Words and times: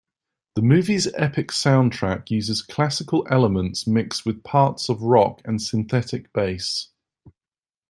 The 0.55 0.63
movie's 0.63 1.05
epic 1.13 1.49
soundtrack 1.49 2.31
uses 2.31 2.63
classical 2.63 3.23
elements 3.29 3.85
mixed 3.85 4.25
with 4.25 4.43
parts 4.43 4.89
of 4.89 5.03
rock 5.03 5.43
and 5.45 5.61
synthetic 5.61 6.33
bass. 6.33 6.87